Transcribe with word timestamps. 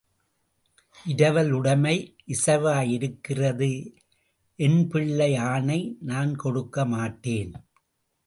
இரவல் 1.05 1.51
உடைமை 1.51 1.93
இசைவாய் 2.27 2.89
இருக்கிறது 2.89 3.69
என் 4.59 4.87
பிள்ளை 4.87 5.35
ஆணை, 5.35 5.79
நான் 6.01 6.31
கொடுக்கமாட்டேன். 6.35 7.53